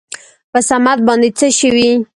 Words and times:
په 0.51 0.59
صمد 0.69 0.97
باندې 1.07 1.29
څه 1.39 1.47
شوي؟ 1.59 1.89